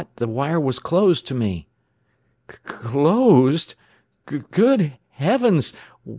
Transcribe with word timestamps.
The 0.15 0.27
wire 0.27 0.59
was 0.59 0.79
closed 0.79 1.27
to 1.27 1.35
me." 1.35 1.67
"Clooossclosd! 2.47 3.75
Goed 4.49 4.93
6eavns! 5.19 5.75